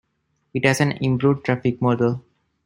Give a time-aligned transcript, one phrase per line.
[0.55, 2.25] It has an improved traffic model.